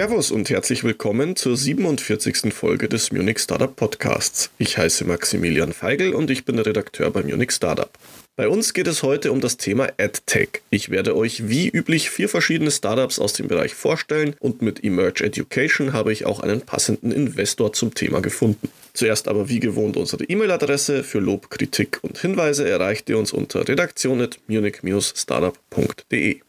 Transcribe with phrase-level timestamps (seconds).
[0.00, 2.54] Servus und herzlich willkommen zur 47.
[2.54, 4.48] Folge des Munich Startup Podcasts.
[4.56, 7.90] Ich heiße Maximilian Feigl und ich bin Redakteur bei Munich Startup.
[8.34, 10.62] Bei uns geht es heute um das Thema AdTech.
[10.70, 15.22] Ich werde euch wie üblich vier verschiedene Startups aus dem Bereich vorstellen und mit Emerge
[15.22, 18.70] Education habe ich auch einen passenden Investor zum Thema gefunden.
[18.94, 23.68] Zuerst aber wie gewohnt unsere E-Mail-Adresse für Lob, Kritik und Hinweise erreicht ihr uns unter
[23.68, 26.40] redaktion.munich-startup.de.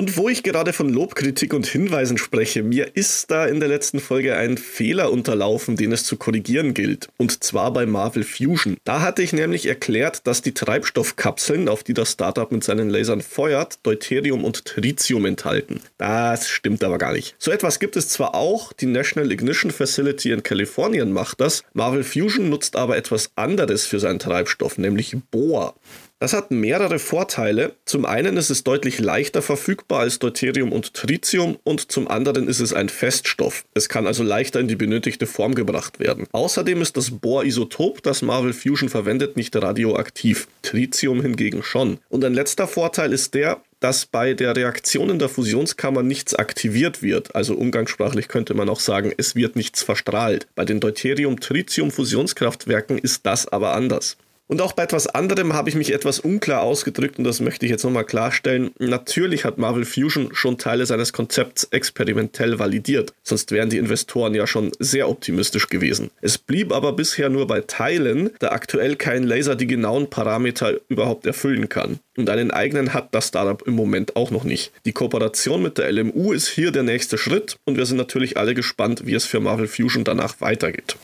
[0.00, 4.00] Und wo ich gerade von Lobkritik und Hinweisen spreche, mir ist da in der letzten
[4.00, 7.08] Folge ein Fehler unterlaufen, den es zu korrigieren gilt.
[7.18, 8.78] Und zwar bei Marvel Fusion.
[8.84, 13.20] Da hatte ich nämlich erklärt, dass die Treibstoffkapseln, auf die das Startup mit seinen Lasern
[13.20, 15.82] feuert, Deuterium und Tritium enthalten.
[15.98, 17.34] Das stimmt aber gar nicht.
[17.38, 22.04] So etwas gibt es zwar auch, die National Ignition Facility in Kalifornien macht das, Marvel
[22.04, 25.74] Fusion nutzt aber etwas anderes für seinen Treibstoff, nämlich Bohr.
[26.20, 27.72] Das hat mehrere Vorteile.
[27.86, 32.60] Zum einen ist es deutlich leichter verfügbar als Deuterium und Tritium und zum anderen ist
[32.60, 33.64] es ein Feststoff.
[33.72, 36.26] Es kann also leichter in die benötigte Form gebracht werden.
[36.32, 40.46] Außerdem ist das Bohr-Isotop, das Marvel Fusion verwendet, nicht radioaktiv.
[40.60, 41.96] Tritium hingegen schon.
[42.10, 47.02] Und ein letzter Vorteil ist der, dass bei der Reaktion in der Fusionskammer nichts aktiviert
[47.02, 47.34] wird.
[47.34, 50.46] Also umgangssprachlich könnte man auch sagen, es wird nichts verstrahlt.
[50.54, 54.18] Bei den Deuterium-Tritium-Fusionskraftwerken ist das aber anders.
[54.50, 57.70] Und auch bei etwas anderem habe ich mich etwas unklar ausgedrückt und das möchte ich
[57.70, 58.72] jetzt nochmal klarstellen.
[58.80, 64.48] Natürlich hat Marvel Fusion schon Teile seines Konzepts experimentell validiert, sonst wären die Investoren ja
[64.48, 66.10] schon sehr optimistisch gewesen.
[66.20, 71.26] Es blieb aber bisher nur bei Teilen, da aktuell kein Laser die genauen Parameter überhaupt
[71.26, 72.00] erfüllen kann.
[72.16, 74.72] Und einen eigenen hat das Startup im Moment auch noch nicht.
[74.84, 78.54] Die Kooperation mit der LMU ist hier der nächste Schritt und wir sind natürlich alle
[78.54, 80.96] gespannt, wie es für Marvel Fusion danach weitergeht.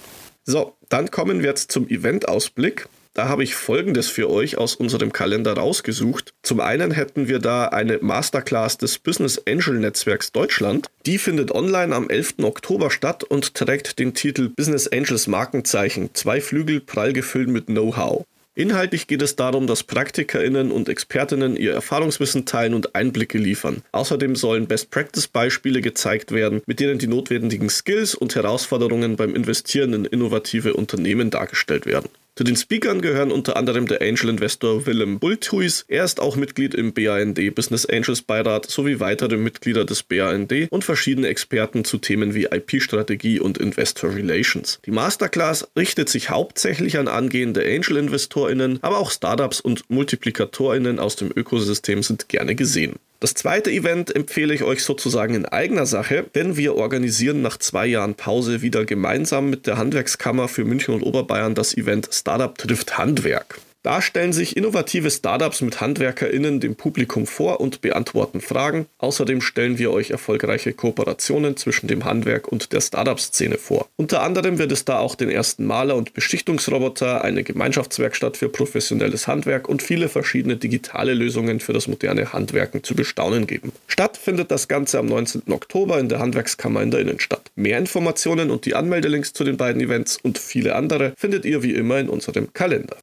[0.43, 2.89] So, dann kommen wir jetzt zum Event-Ausblick.
[3.17, 6.35] Da habe ich Folgendes für euch aus unserem Kalender rausgesucht.
[6.43, 10.89] Zum einen hätten wir da eine Masterclass des Business Angel Netzwerks Deutschland.
[11.07, 12.35] Die findet online am 11.
[12.43, 16.11] Oktober statt und trägt den Titel Business Angels Markenzeichen.
[16.13, 18.27] Zwei Flügel prall gefüllt mit Know-how.
[18.55, 23.83] Inhaltlich geht es darum, dass PraktikerInnen und ExpertInnen ihr Erfahrungswissen teilen und Einblicke liefern.
[23.93, 30.05] Außerdem sollen Best-Practice-Beispiele gezeigt werden, mit denen die notwendigen Skills und Herausforderungen beim Investieren in
[30.05, 32.11] innovative Unternehmen dargestellt werden.
[32.39, 35.87] Zu den Speakern gehören unter anderem der Angel-Investor Willem Bulthuis.
[35.89, 40.85] Er ist auch Mitglied im BAND Business Angels Beirat sowie weitere Mitglieder des BAND und
[40.85, 44.81] verschiedene Experten zu Themen wie IP-Strategie und Investor Relations.
[44.85, 51.33] Die Masterclass richtet sich hauptsächlich an angehende Angel-InvestorInnen, aber auch Startups und MultiplikatorInnen aus dem
[51.35, 52.97] Ökosystem sind gerne gesehen.
[53.19, 57.87] Das zweite Event empfehle ich euch sozusagen in eigener Sache, denn wir organisieren nach zwei
[57.87, 62.99] Jahren Pause wieder gemeinsam mit der Handwerkskammer für München und Oberbayern das Event Startup trifft
[62.99, 63.59] Handwerk.
[63.87, 68.87] Da stellen sich innovative Startups mit HandwerkerInnen dem Publikum vor und beantworten Fragen.
[68.99, 73.87] Außerdem stellen wir euch erfolgreiche Kooperationen zwischen dem Handwerk und der Startup-Szene vor.
[73.95, 79.29] Unter anderem wird es da auch den ersten Maler- und Beschichtungsroboter, eine Gemeinschaftswerkstatt für professionelles
[79.29, 83.71] Handwerk und viele verschiedene digitale Lösungen für das moderne Handwerken zu bestaunen geben.
[83.87, 85.43] Statt findet das Ganze am 19.
[85.53, 87.53] Oktober in der Handwerkskammer in der Innenstadt.
[87.55, 91.75] Mehr Informationen und die Anmeldelinks zu den beiden Events und viele andere findet ihr wie
[91.75, 92.97] immer in unserem Kalender.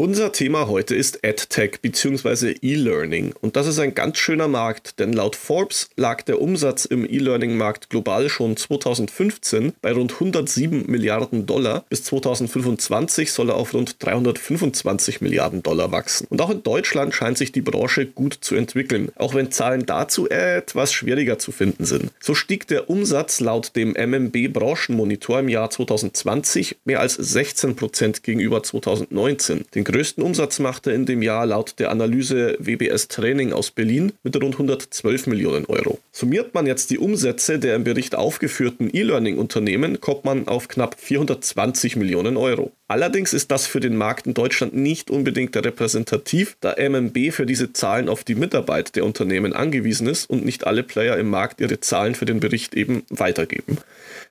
[0.00, 2.54] Unser Thema heute ist EdTech bzw.
[2.62, 7.04] E-Learning und das ist ein ganz schöner Markt, denn laut Forbes lag der Umsatz im
[7.04, 11.84] E-Learning-Markt global schon 2015 bei rund 107 Milliarden Dollar.
[11.88, 16.28] Bis 2025 soll er auf rund 325 Milliarden Dollar wachsen.
[16.30, 20.30] Und auch in Deutschland scheint sich die Branche gut zu entwickeln, auch wenn Zahlen dazu
[20.30, 22.12] etwas schwieriger zu finden sind.
[22.20, 28.22] So stieg der Umsatz laut dem MMB Branchenmonitor im Jahr 2020 mehr als 16 Prozent
[28.22, 29.64] gegenüber 2019.
[29.74, 34.36] Den größten Umsatz machte in dem Jahr laut der Analyse WBS Training aus Berlin mit
[34.36, 35.98] rund 112 Millionen Euro.
[36.12, 41.96] Summiert man jetzt die Umsätze der im Bericht aufgeführten E-Learning-Unternehmen, kommt man auf knapp 420
[41.96, 42.72] Millionen Euro.
[42.90, 47.74] Allerdings ist das für den Markt in Deutschland nicht unbedingt repräsentativ, da MMB für diese
[47.74, 51.80] Zahlen auf die Mitarbeit der Unternehmen angewiesen ist und nicht alle Player im Markt ihre
[51.80, 53.76] Zahlen für den Bericht eben weitergeben.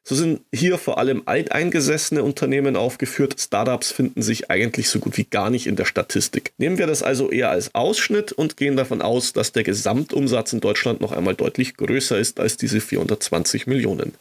[0.03, 3.35] So sind hier vor allem alteingesessene Unternehmen aufgeführt.
[3.39, 6.53] Startups finden sich eigentlich so gut wie gar nicht in der Statistik.
[6.57, 10.61] Nehmen wir das also eher als Ausschnitt und gehen davon aus, dass der Gesamtumsatz in
[10.61, 14.13] Deutschland noch einmal deutlich größer ist als diese 420 Millionen.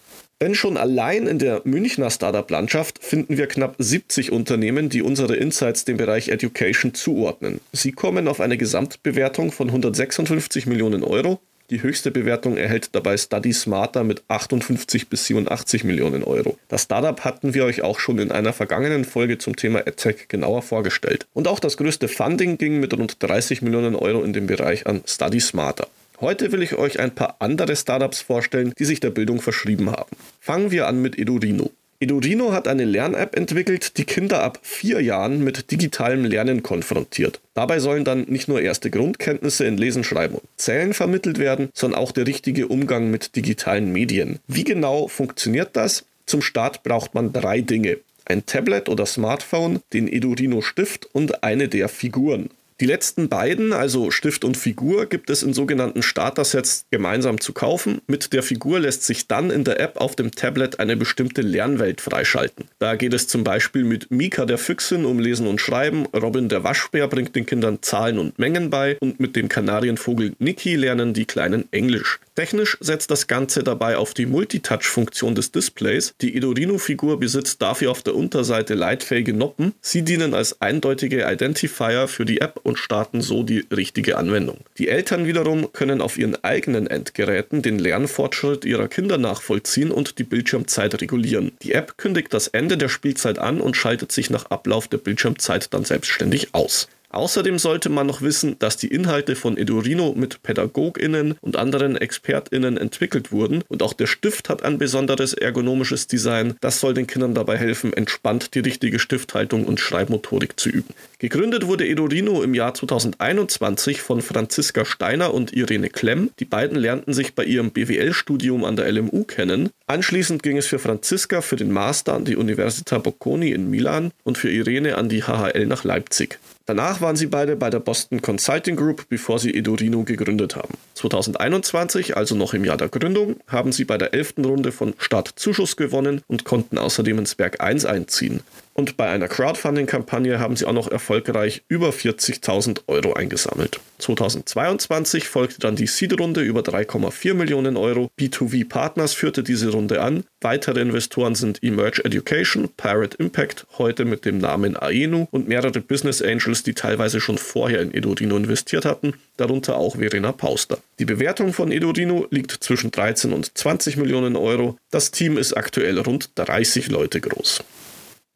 [0.42, 5.84] Denn schon allein in der Münchner Startup-Landschaft finden wir knapp 70 Unternehmen, die unsere Insights
[5.86, 7.60] dem Bereich Education zuordnen.
[7.72, 11.40] Sie kommen auf eine Gesamtbewertung von 156 Millionen Euro
[11.70, 16.56] die höchste Bewertung erhält dabei Study Smarter mit 58 bis 87 Millionen Euro.
[16.68, 20.62] Das Startup hatten wir euch auch schon in einer vergangenen Folge zum Thema AdTech genauer
[20.62, 21.26] vorgestellt.
[21.34, 25.02] Und auch das größte Funding ging mit rund 30 Millionen Euro in dem Bereich an
[25.06, 25.88] Study Smarter.
[26.20, 30.16] Heute will ich euch ein paar andere Startups vorstellen, die sich der Bildung verschrieben haben.
[30.40, 31.70] Fangen wir an mit Edurino.
[31.98, 37.40] Edurino hat eine Lern-App entwickelt, die Kinder ab vier Jahren mit digitalem Lernen konfrontiert.
[37.54, 42.00] Dabei sollen dann nicht nur erste Grundkenntnisse in Lesen, Schreiben und Zählen vermittelt werden, sondern
[42.00, 44.40] auch der richtige Umgang mit digitalen Medien.
[44.46, 46.04] Wie genau funktioniert das?
[46.26, 47.98] Zum Start braucht man drei Dinge.
[48.26, 52.50] Ein Tablet oder Smartphone, den Edurino Stift und eine der Figuren.
[52.78, 58.02] Die letzten beiden, also Stift und Figur, gibt es in sogenannten Starter-Sets gemeinsam zu kaufen.
[58.06, 62.02] Mit der Figur lässt sich dann in der App auf dem Tablet eine bestimmte Lernwelt
[62.02, 62.66] freischalten.
[62.78, 66.64] Da geht es zum Beispiel mit Mika der Füchsin um Lesen und Schreiben, Robin der
[66.64, 71.24] Waschbär bringt den Kindern Zahlen und Mengen bei und mit dem Kanarienvogel Niki lernen die
[71.24, 72.20] Kleinen Englisch.
[72.36, 76.14] Technisch setzt das Ganze dabei auf die Multitouch-Funktion des Displays.
[76.20, 79.72] Die Edorino-Figur besitzt dafür auf der Unterseite leitfähige Noppen.
[79.80, 84.58] Sie dienen als eindeutige Identifier für die App und starten so die richtige Anwendung.
[84.76, 90.24] Die Eltern wiederum können auf ihren eigenen Endgeräten den Lernfortschritt ihrer Kinder nachvollziehen und die
[90.24, 91.52] Bildschirmzeit regulieren.
[91.62, 95.72] Die App kündigt das Ende der Spielzeit an und schaltet sich nach Ablauf der Bildschirmzeit
[95.72, 96.86] dann selbstständig aus.
[97.10, 102.76] Außerdem sollte man noch wissen, dass die Inhalte von Edurino mit PädagogInnen und anderen ExpertInnen
[102.76, 106.54] entwickelt wurden und auch der Stift hat ein besonderes ergonomisches Design.
[106.60, 110.94] Das soll den Kindern dabei helfen, entspannt die richtige Stifthaltung und Schreibmotorik zu üben.
[111.18, 116.30] Gegründet wurde Edurino im Jahr 2021 von Franziska Steiner und Irene Klemm.
[116.38, 119.70] Die beiden lernten sich bei ihrem BWL-Studium an der LMU kennen.
[119.86, 124.36] Anschließend ging es für Franziska für den Master an die Università Bocconi in Milan und
[124.36, 126.38] für Irene an die HHL nach Leipzig.
[126.66, 130.74] Danach waren sie beide bei der Boston Consulting Group, bevor sie Edurino gegründet haben.
[130.94, 134.34] 2021, also noch im Jahr der Gründung, haben sie bei der 11.
[134.44, 138.40] Runde von Startzuschuss gewonnen und konnten außerdem ins Berg 1 einziehen.
[138.76, 143.80] Und bei einer Crowdfunding-Kampagne haben sie auch noch erfolgreich über 40.000 Euro eingesammelt.
[144.00, 148.10] 2022 folgte dann die Seed-Runde über 3,4 Millionen Euro.
[148.20, 150.24] B2V Partners führte diese Runde an.
[150.42, 156.20] Weitere Investoren sind Emerge Education, Pirate Impact, heute mit dem Namen Aenu und mehrere Business
[156.20, 160.76] Angels, die teilweise schon vorher in Edodino investiert hatten, darunter auch Verena Pauster.
[160.98, 164.76] Die Bewertung von Edodino liegt zwischen 13 und 20 Millionen Euro.
[164.90, 167.64] Das Team ist aktuell rund 30 Leute groß.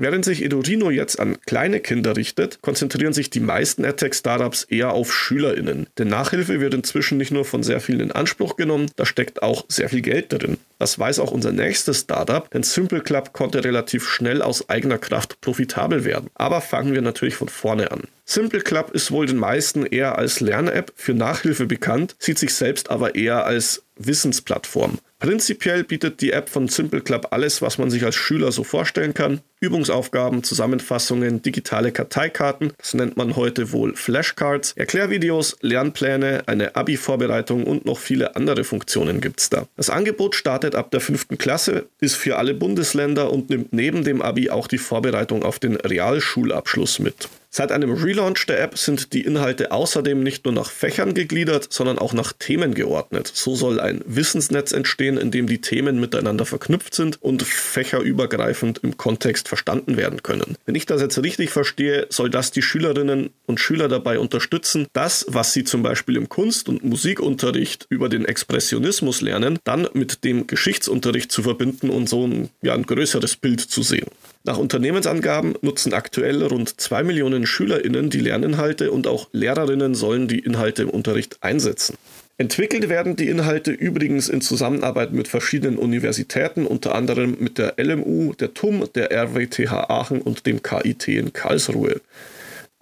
[0.00, 5.12] Während sich Edurino jetzt an kleine Kinder richtet, konzentrieren sich die meisten AdTech-Startups eher auf
[5.12, 5.88] SchülerInnen.
[5.98, 9.66] Denn Nachhilfe wird inzwischen nicht nur von sehr vielen in Anspruch genommen, da steckt auch
[9.68, 10.56] sehr viel Geld drin.
[10.78, 15.42] Das weiß auch unser nächstes Startup, denn Simple Club konnte relativ schnell aus eigener Kraft
[15.42, 16.30] profitabel werden.
[16.32, 18.04] Aber fangen wir natürlich von vorne an.
[18.32, 22.88] Simple Club ist wohl den meisten eher als Lern-App für Nachhilfe bekannt, sieht sich selbst
[22.88, 24.98] aber eher als Wissensplattform.
[25.18, 29.14] Prinzipiell bietet die App von Simple Club alles, was man sich als Schüler so vorstellen
[29.14, 29.40] kann.
[29.58, 37.84] Übungsaufgaben, Zusammenfassungen, digitale Karteikarten, das nennt man heute wohl Flashcards, Erklärvideos, Lernpläne, eine Abi-Vorbereitung und
[37.84, 39.66] noch viele andere Funktionen gibt es da.
[39.76, 44.22] Das Angebot startet ab der fünften Klasse, ist für alle Bundesländer und nimmt neben dem
[44.22, 47.28] Abi auch die Vorbereitung auf den Realschulabschluss mit.
[47.52, 51.98] Seit einem Relaunch der App sind die Inhalte außerdem nicht nur nach Fächern gegliedert, sondern
[51.98, 53.28] auch nach Themen geordnet.
[53.34, 58.96] So soll ein Wissensnetz entstehen, in dem die Themen miteinander verknüpft sind und fächerübergreifend im
[58.96, 60.56] Kontext verstanden werden können.
[60.64, 65.26] Wenn ich das jetzt richtig verstehe, soll das die Schülerinnen und Schüler dabei unterstützen, das,
[65.28, 70.46] was sie zum Beispiel im Kunst- und Musikunterricht über den Expressionismus lernen, dann mit dem
[70.46, 74.06] Geschichtsunterricht zu verbinden und so ein, ja, ein größeres Bild zu sehen.
[74.42, 80.38] Nach Unternehmensangaben nutzen aktuell rund 2 Millionen SchülerInnen die Lerninhalte und auch Lehrerinnen sollen die
[80.38, 81.96] Inhalte im Unterricht einsetzen.
[82.38, 88.32] Entwickelt werden die Inhalte übrigens in Zusammenarbeit mit verschiedenen Universitäten, unter anderem mit der LMU,
[88.32, 92.00] der TUM, der RWTH Aachen und dem KIT in Karlsruhe.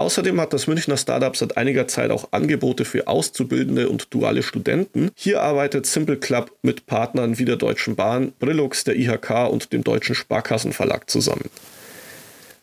[0.01, 5.11] Außerdem hat das Münchner Startup seit einiger Zeit auch Angebote für Auszubildende und duale Studenten.
[5.17, 9.83] Hier arbeitet Simple Club mit Partnern wie der Deutschen Bahn, Brillux, der IHK und dem
[9.83, 11.51] Deutschen Sparkassenverlag zusammen.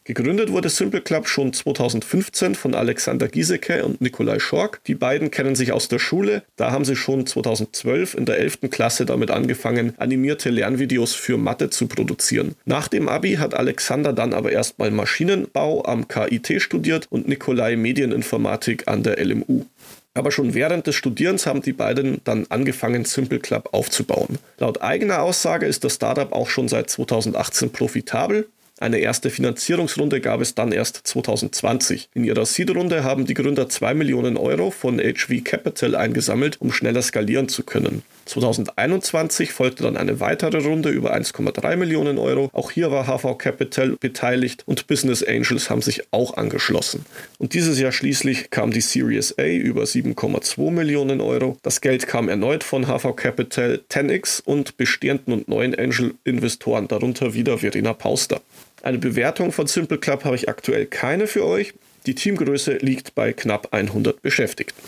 [0.07, 4.79] Gegründet wurde Simple Club schon 2015 von Alexander Giesecke und Nikolai Schork.
[4.85, 6.43] Die beiden kennen sich aus der Schule.
[6.57, 8.69] Da haben sie schon 2012 in der 11.
[8.69, 12.53] Klasse damit angefangen, animierte Lernvideos für Mathe zu produzieren.
[12.65, 18.88] Nach dem Abi hat Alexander dann aber erstmal Maschinenbau am KIT studiert und Nikolai Medieninformatik
[18.88, 19.65] an der LMU.
[20.13, 24.39] Aber schon während des Studierens haben die beiden dann angefangen, Simple Club aufzubauen.
[24.59, 28.47] Laut eigener Aussage ist das Startup auch schon seit 2018 profitabel.
[28.77, 32.10] Eine erste Finanzierungsrunde gab es dann erst 2020.
[32.13, 37.01] In ihrer Seed-Runde haben die Gründer 2 Millionen Euro von HV Capital eingesammelt, um schneller
[37.01, 38.03] skalieren zu können.
[38.25, 42.50] 2021 folgte dann eine weitere Runde über 1,3 Millionen Euro.
[42.53, 47.05] Auch hier war HV Capital beteiligt und Business Angels haben sich auch angeschlossen.
[47.38, 51.58] Und dieses Jahr schließlich kam die Series A über 7,2 Millionen Euro.
[51.62, 57.60] Das Geld kam erneut von HV Capital, 10x und bestehenden und neuen Angel-Investoren, darunter wieder
[57.60, 58.41] Verena Pauster.
[58.82, 61.74] Eine Bewertung von Simple Club habe ich aktuell keine für euch.
[62.05, 64.79] Die Teamgröße liegt bei knapp 100 Beschäftigten.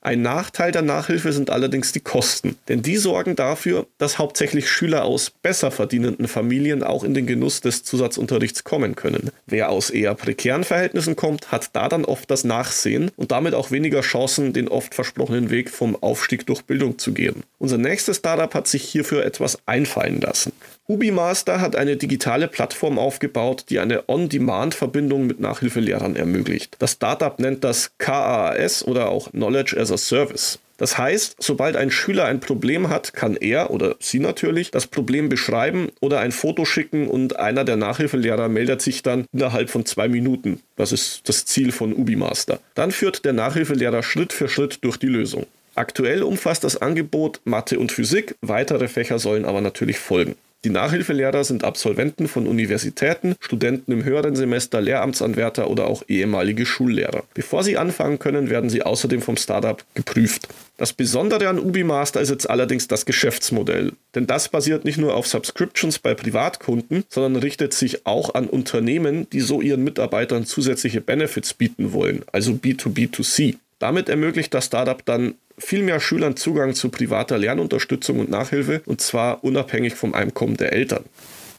[0.00, 5.04] Ein Nachteil der Nachhilfe sind allerdings die Kosten, denn die sorgen dafür, dass hauptsächlich Schüler
[5.04, 9.30] aus besser verdienenden Familien auch in den Genuss des Zusatzunterrichts kommen können.
[9.46, 13.72] Wer aus eher prekären Verhältnissen kommt, hat da dann oft das Nachsehen und damit auch
[13.72, 17.42] weniger Chancen, den oft versprochenen Weg vom Aufstieg durch Bildung zu gehen.
[17.58, 20.52] Unser nächstes Startup hat sich hierfür etwas einfallen lassen.
[20.88, 26.76] UbiMaster hat eine digitale Plattform aufgebaut, die eine On-Demand-Verbindung mit Nachhilfelehrern ermöglicht.
[26.78, 30.60] Das Startup nennt das KAAS oder auch Knowledge as a Service.
[30.76, 35.28] Das heißt, sobald ein Schüler ein Problem hat, kann er oder sie natürlich das Problem
[35.28, 40.06] beschreiben oder ein Foto schicken und einer der Nachhilfelehrer meldet sich dann innerhalb von zwei
[40.06, 40.60] Minuten.
[40.76, 42.60] Das ist das Ziel von UbiMaster.
[42.74, 45.46] Dann führt der Nachhilfelehrer Schritt für Schritt durch die Lösung.
[45.74, 50.36] Aktuell umfasst das Angebot Mathe und Physik, weitere Fächer sollen aber natürlich folgen.
[50.64, 57.22] Die Nachhilfelehrer sind Absolventen von Universitäten, Studenten im höheren Semester, Lehramtsanwärter oder auch ehemalige Schullehrer.
[57.34, 60.48] Bevor sie anfangen können, werden sie außerdem vom Startup geprüft.
[60.76, 63.92] Das Besondere an UbiMaster ist jetzt allerdings das Geschäftsmodell.
[64.14, 69.30] Denn das basiert nicht nur auf Subscriptions bei Privatkunden, sondern richtet sich auch an Unternehmen,
[69.30, 73.56] die so ihren Mitarbeitern zusätzliche Benefits bieten wollen, also B2B2C.
[73.78, 79.00] Damit ermöglicht das Startup dann viel mehr Schülern Zugang zu privater Lernunterstützung und Nachhilfe, und
[79.00, 81.04] zwar unabhängig vom Einkommen der Eltern.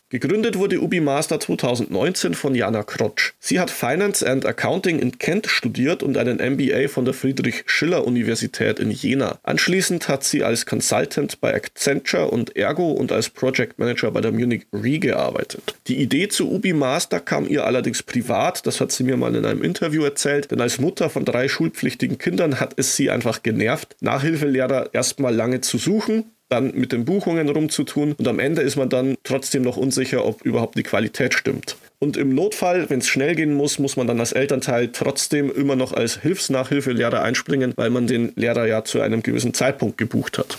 [0.10, 3.34] Gegründet wurde UbiMaster 2019 von Jana Krotsch.
[3.40, 8.90] Sie hat Finance and Accounting in Kent studiert und einen MBA von der Friedrich-Schiller-Universität in
[8.90, 9.38] Jena.
[9.44, 14.32] Anschließend hat sie als Consultant bei Accenture und Ergo und als Project Manager bei der
[14.32, 15.76] Munich Re gearbeitet.
[15.88, 19.62] Die Idee zu UbiMaster kam ihr allerdings privat, das hat sie mir mal in einem
[19.62, 24.94] Interview erzählt, denn als Mutter von drei schulpflichtigen Kindern hat es sie einfach genervt, Nachhilfelehrer
[24.94, 29.16] erstmal lange zu suchen dann mit den Buchungen rumzutun und am Ende ist man dann
[29.24, 31.76] trotzdem noch unsicher, ob überhaupt die Qualität stimmt.
[32.00, 35.76] Und im Notfall, wenn es schnell gehen muss, muss man dann als Elternteil trotzdem immer
[35.76, 40.58] noch als Hilfsnachhilfelehrer einspringen, weil man den Lehrer ja zu einem gewissen Zeitpunkt gebucht hat.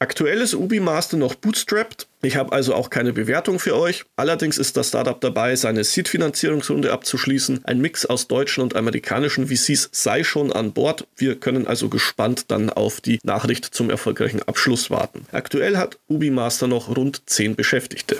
[0.00, 2.06] Aktuell ist UbiMaster noch bootstrapped.
[2.22, 4.04] Ich habe also auch keine Bewertung für euch.
[4.14, 7.64] Allerdings ist das Startup dabei, seine Seed-Finanzierungsrunde abzuschließen.
[7.64, 11.08] Ein Mix aus deutschen und amerikanischen VCs sei schon an Bord.
[11.16, 15.26] Wir können also gespannt dann auf die Nachricht zum erfolgreichen Abschluss warten.
[15.32, 18.18] Aktuell hat UbiMaster noch rund 10 Beschäftigte.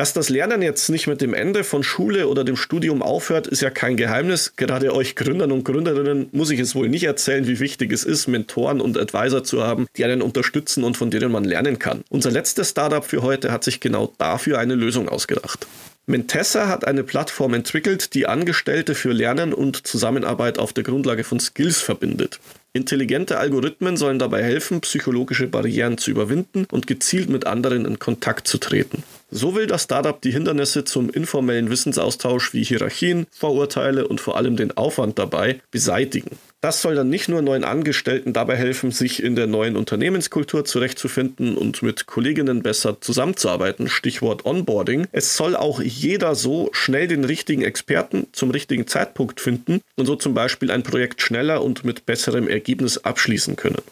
[0.00, 3.60] Dass das Lernen jetzt nicht mit dem Ende von Schule oder dem Studium aufhört, ist
[3.60, 4.54] ja kein Geheimnis.
[4.56, 8.26] Gerade euch Gründern und Gründerinnen muss ich es wohl nicht erzählen, wie wichtig es ist,
[8.26, 12.02] Mentoren und Advisor zu haben, die einen unterstützen und von denen man lernen kann.
[12.08, 15.66] Unser letztes Startup für heute hat sich genau dafür eine Lösung ausgedacht.
[16.06, 21.40] Mentessa hat eine Plattform entwickelt, die Angestellte für Lernen und Zusammenarbeit auf der Grundlage von
[21.40, 22.40] Skills verbindet.
[22.72, 28.48] Intelligente Algorithmen sollen dabei helfen, psychologische Barrieren zu überwinden und gezielt mit anderen in Kontakt
[28.48, 29.02] zu treten.
[29.32, 34.56] So will das Startup die Hindernisse zum informellen Wissensaustausch wie Hierarchien, Vorurteile und vor allem
[34.56, 36.36] den Aufwand dabei beseitigen.
[36.60, 41.56] Das soll dann nicht nur neuen Angestellten dabei helfen, sich in der neuen Unternehmenskultur zurechtzufinden
[41.56, 45.06] und mit Kolleginnen besser zusammenzuarbeiten, Stichwort Onboarding.
[45.12, 50.16] Es soll auch jeder so schnell den richtigen Experten zum richtigen Zeitpunkt finden und so
[50.16, 53.82] zum Beispiel ein Projekt schneller und mit besserem Ergebnis abschließen können.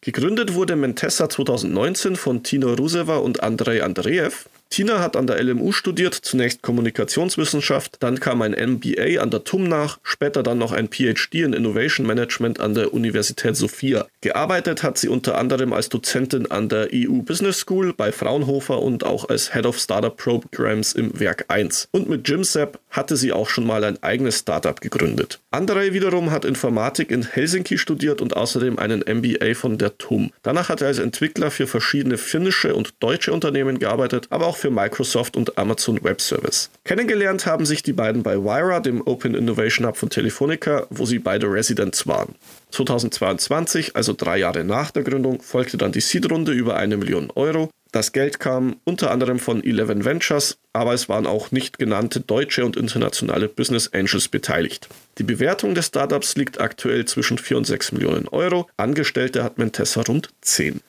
[0.00, 4.46] Gegründet wurde Mentessa 2019 von Tino Ruseva und Andrei Andreev.
[4.70, 9.64] Tina hat an der LMU studiert, zunächst Kommunikationswissenschaft, dann kam ein MBA an der TUM
[9.68, 14.06] nach, später dann noch ein PhD in Innovation Management an der Universität Sophia.
[14.20, 19.04] Gearbeitet hat sie unter anderem als Dozentin an der EU Business School bei Fraunhofer und
[19.04, 21.88] auch als Head of Startup Programs im Werk 1.
[21.92, 25.40] Und mit JimSap hatte sie auch schon mal ein eigenes Startup gegründet.
[25.50, 30.32] Andrei wiederum hat Informatik in Helsinki studiert und außerdem einen MBA von der TUM.
[30.42, 34.70] Danach hat er als Entwickler für verschiedene finnische und deutsche Unternehmen gearbeitet, aber auch für
[34.70, 36.70] Microsoft und Amazon Web Service.
[36.84, 41.18] Kennengelernt haben sich die beiden bei Wira, dem Open Innovation Hub von Telefonica, wo sie
[41.18, 42.34] beide Residents waren.
[42.70, 47.70] 2022, also drei Jahre nach der Gründung, folgte dann die Seed-Runde über eine Million Euro.
[47.94, 52.64] Das Geld kam unter anderem von Eleven Ventures, aber es waren auch nicht genannte deutsche
[52.64, 54.88] und internationale Business Angels beteiligt.
[55.18, 58.68] Die Bewertung des Startups liegt aktuell zwischen 4 und 6 Millionen Euro.
[58.76, 60.80] Angestellte hat Mentessa rund 10.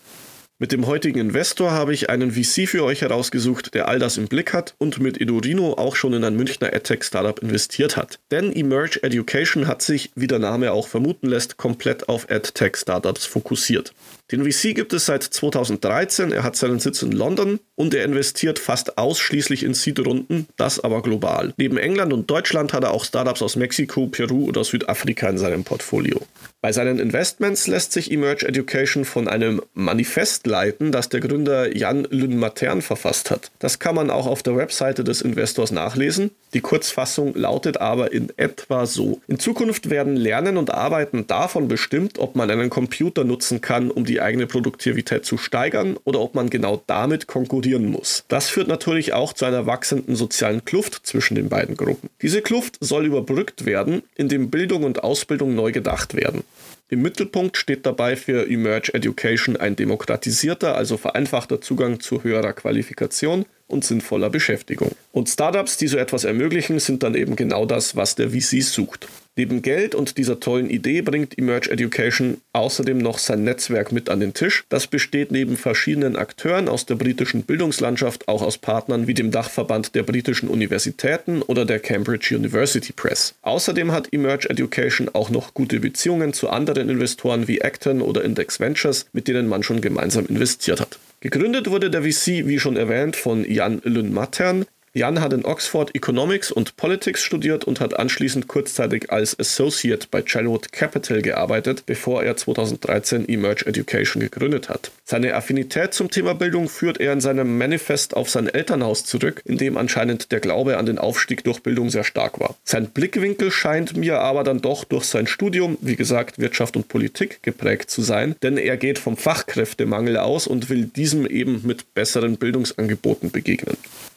[0.57, 4.29] Mit dem heutigen Investor habe ich einen VC für euch herausgesucht, der all das im
[4.29, 8.19] Blick hat und mit Edurino auch schon in ein Münchner EdTech-Startup investiert hat.
[8.31, 13.93] Denn Emerge Education hat sich, wie der Name auch vermuten lässt, komplett auf EdTech-Startups fokussiert.
[14.31, 18.57] Den VC gibt es seit 2013, er hat seinen Sitz in London und er investiert
[18.57, 21.53] fast ausschließlich in Seed-Runden, das aber global.
[21.57, 25.65] Neben England und Deutschland hat er auch Startups aus Mexiko, Peru oder Südafrika in seinem
[25.65, 26.21] Portfolio.
[26.65, 32.07] Bei seinen Investments lässt sich Emerge Education von einem Manifest leiten, das der Gründer Jan
[32.10, 33.51] Lynn-Matern verfasst hat.
[33.60, 36.31] Das kann man auch auf der Webseite des Investors nachlesen.
[36.55, 39.22] Die Kurzfassung lautet aber in etwa so.
[39.27, 44.03] In Zukunft werden Lernen und Arbeiten davon bestimmt, ob man einen Computer nutzen kann, um
[44.03, 48.24] die eigene Produktivität zu steigern oder ob man genau damit konkurrieren muss.
[48.27, 52.10] Das führt natürlich auch zu einer wachsenden sozialen Kluft zwischen den beiden Gruppen.
[52.24, 56.43] Diese Kluft soll überbrückt werden, indem Bildung und Ausbildung neu gedacht werden.
[56.87, 63.45] Im Mittelpunkt steht dabei für Emerge Education ein demokratisierter, also vereinfachter Zugang zu höherer Qualifikation
[63.67, 64.91] und sinnvoller Beschäftigung.
[65.12, 69.07] Und Startups, die so etwas ermöglichen, sind dann eben genau das, was der VC sucht.
[69.38, 74.22] Neben Geld und dieser tollen Idee bringt Emerge Education außerdem noch sein Netzwerk mit an
[74.22, 74.63] den Tisch.
[74.69, 79.93] Das besteht neben verschiedenen Akteuren aus der britischen Bildungslandschaft auch aus Partnern wie dem Dachverband
[79.93, 83.36] der britischen Universitäten oder der Cambridge University Press.
[83.41, 88.62] Außerdem hat Emerge Education auch noch gute Beziehungen zu anderen Investoren wie Acton oder Index
[88.62, 90.98] Ventures, mit denen man schon gemeinsam investiert hat.
[91.25, 96.53] Gegründet wurde der VC, wie schon erwähnt, von Jan Lynn-Mattern, Jan hat in Oxford Economics
[96.53, 102.37] und Politics studiert und hat anschließend kurzzeitig als Associate bei Chalwood Capital gearbeitet, bevor er
[102.37, 104.91] 2013 Emerge Education gegründet hat.
[105.03, 109.57] Seine Affinität zum Thema Bildung führt er in seinem Manifest auf sein Elternhaus zurück, in
[109.57, 112.55] dem anscheinend der Glaube an den Aufstieg durch Bildung sehr stark war.
[112.63, 117.43] Sein Blickwinkel scheint mir aber dann doch durch sein Studium, wie gesagt Wirtschaft und Politik,
[117.43, 122.37] geprägt zu sein, denn er geht vom Fachkräftemangel aus und will diesem eben mit besseren
[122.37, 123.75] Bildungsangeboten begegnen.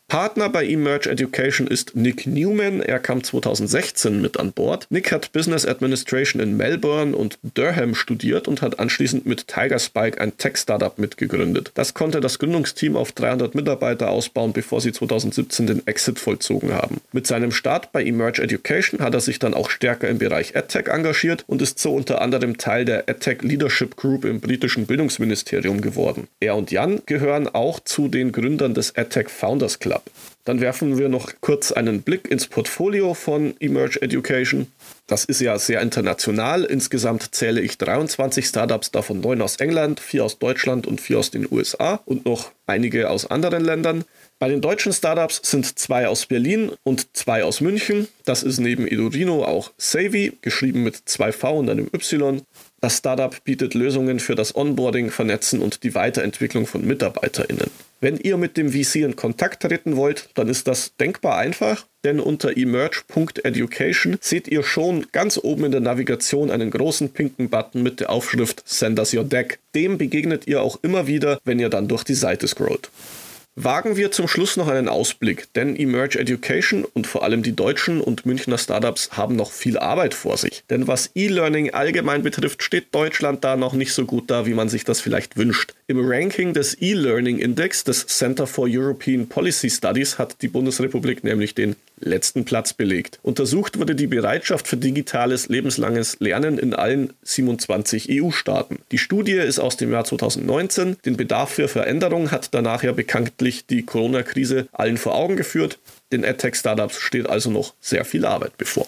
[0.09, 2.81] Partner bei Emerge Education ist Nick Newman.
[2.81, 4.87] Er kam 2016 mit an Bord.
[4.88, 10.19] Nick hat Business Administration in Melbourne und Durham studiert und hat anschließend mit Tiger Spike
[10.19, 11.73] ein Tech-Startup mitgegründet.
[11.75, 17.03] Das konnte das Gründungsteam auf 300 Mitarbeiter ausbauen, bevor sie 2017 den Exit vollzogen haben.
[17.12, 20.87] Mit seinem Start bei Emerge Education hat er sich dann auch stärker im Bereich EdTech
[20.87, 26.29] engagiert und ist so unter anderem Teil der EdTech Leadership Group im britischen Bildungsministerium geworden.
[26.40, 29.97] Er und Jan gehören auch zu den Gründern des EdTech Founders Club.
[30.44, 34.66] Dann werfen wir noch kurz einen Blick ins Portfolio von Emerge Education.
[35.06, 36.64] Das ist ja sehr international.
[36.64, 41.30] Insgesamt zähle ich 23 Startups, davon 9 aus England, 4 aus Deutschland und 4 aus
[41.30, 44.04] den USA und noch einige aus anderen Ländern.
[44.38, 48.06] Bei den deutschen Startups sind zwei aus Berlin und zwei aus München.
[48.24, 52.42] Das ist neben Edurino auch Savvy, geschrieben mit zwei V und einem Y.
[52.81, 57.71] Das Startup bietet Lösungen für das Onboarding, Vernetzen und die Weiterentwicklung von MitarbeiterInnen.
[58.01, 62.21] Wenn ihr mit dem VC in Kontakt treten wollt, dann ist das denkbar einfach, denn
[62.21, 67.99] unter emerge.education seht ihr schon ganz oben in der Navigation einen großen pinken Button mit
[67.99, 69.59] der Aufschrift Send us your deck.
[69.75, 72.91] Dem begegnet ihr auch immer wieder, wenn ihr dann durch die Seite scrollt.
[73.61, 78.01] Wagen wir zum Schluss noch einen Ausblick, denn Emerge Education und vor allem die deutschen
[78.01, 80.62] und Münchner Startups haben noch viel Arbeit vor sich.
[80.71, 84.68] Denn was E-Learning allgemein betrifft, steht Deutschland da noch nicht so gut da, wie man
[84.68, 85.75] sich das vielleicht wünscht.
[85.88, 91.57] Im Ranking des E-Learning Index des Center for European Policy Studies hat die Bundesrepublik nämlich
[91.57, 93.18] den letzten Platz belegt.
[93.22, 98.78] Untersucht wurde die Bereitschaft für digitales lebenslanges Lernen in allen 27 EU-Staaten.
[98.92, 100.96] Die Studie ist aus dem Jahr 2019.
[101.04, 105.78] Den Bedarf für Veränderungen hat danach ja bekanntlich die Corona-Krise allen vor Augen geführt.
[106.12, 108.87] Den AdTech-Startups steht also noch sehr viel Arbeit bevor.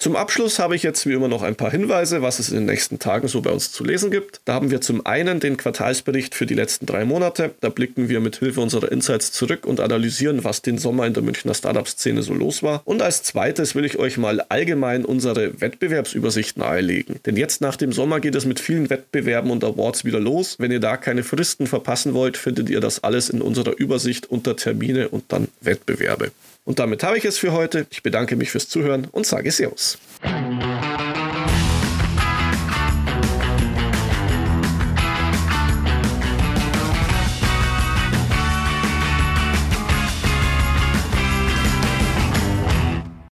[0.00, 2.64] Zum Abschluss habe ich jetzt wie immer noch ein paar Hinweise, was es in den
[2.64, 4.40] nächsten Tagen so bei uns zu lesen gibt.
[4.46, 7.50] Da haben wir zum einen den Quartalsbericht für die letzten drei Monate.
[7.60, 11.22] Da blicken wir mit Hilfe unserer Insights zurück und analysieren, was den Sommer in der
[11.22, 12.80] Münchner Startup-Szene so los war.
[12.86, 17.16] Und als zweites will ich euch mal allgemein unsere Wettbewerbsübersicht nahelegen.
[17.26, 20.56] Denn jetzt nach dem Sommer geht es mit vielen Wettbewerben und Awards wieder los.
[20.58, 24.56] Wenn ihr da keine Fristen verpassen wollt, findet ihr das alles in unserer Übersicht unter
[24.56, 26.30] Termine und dann Wettbewerbe.
[26.64, 27.86] Und damit habe ich es für heute.
[27.90, 29.98] Ich bedanke mich fürs Zuhören und sage Servus.